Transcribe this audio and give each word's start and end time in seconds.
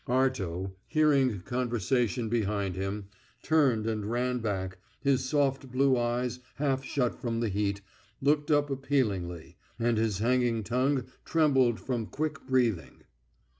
Arto, 0.07 0.71
hearing 0.87 1.41
conversation 1.41 2.27
behind 2.27 2.73
him, 2.75 3.05
turned 3.43 3.85
and 3.85 4.09
ran 4.09 4.39
back, 4.39 4.79
his 5.03 5.23
soft 5.23 5.71
blue 5.71 5.95
eyes, 5.95 6.39
half 6.55 6.83
shut 6.83 7.13
from 7.21 7.39
the 7.39 7.49
heat, 7.49 7.81
looked 8.19 8.49
up 8.49 8.71
appealingly, 8.71 9.57
and 9.77 9.99
his 9.99 10.17
hanging 10.17 10.63
tongue 10.63 11.05
trembled 11.23 11.79
from 11.79 12.07
quick 12.07 12.47
breathing. 12.47 13.03